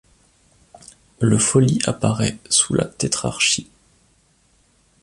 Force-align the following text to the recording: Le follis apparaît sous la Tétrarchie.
Le 1.19 1.37
follis 1.37 1.77
apparaît 1.87 2.39
sous 2.49 2.73
la 2.73 2.85
Tétrarchie. 2.85 3.69